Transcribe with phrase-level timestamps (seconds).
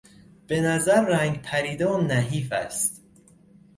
[0.47, 3.01] به نظر رنگ پریده و نحیف است.